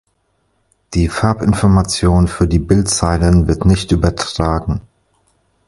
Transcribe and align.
Die 0.95 1.09
Farbinformation 1.09 2.27
für 2.27 2.47
die 2.47 2.57
Bildzeilen 2.57 3.47
wird 3.47 3.65
nicht 3.65 3.91
übertragen. 3.91 4.81